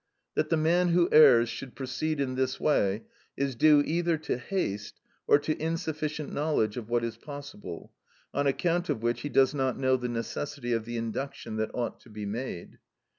[0.33, 3.03] That the man who errs should proceed in this way
[3.37, 7.93] is due either to haste, or to insufficient knowledge of what is possible,
[8.33, 11.99] on account of which he does not know the necessity of the induction that ought
[11.99, 12.79] to be made.